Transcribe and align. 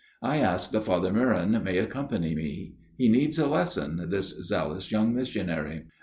I 0.23 0.37
ask 0.37 0.71
that 0.71 0.85
Father 0.85 1.11
Meuron 1.13 1.61
may 1.63 1.77
accompany 1.77 2.33
me. 2.33 2.73
He 2.97 3.07
needs 3.07 3.37
a 3.37 3.45
lesson, 3.45 4.09
this 4.09 4.29
zealous 4.47 4.91
young 4.91 5.13
missionary.' 5.13 5.85